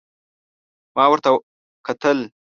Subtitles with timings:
[0.95, 1.29] ما ورته
[1.85, 2.17] کتل،